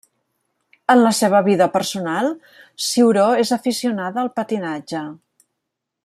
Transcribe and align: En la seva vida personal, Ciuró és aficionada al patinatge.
En 0.93 0.99
la 1.01 1.09
seva 1.17 1.41
vida 1.47 1.67
personal, 1.75 2.29
Ciuró 2.87 3.27
és 3.45 3.53
aficionada 3.61 4.23
al 4.25 4.35
patinatge. 4.39 5.03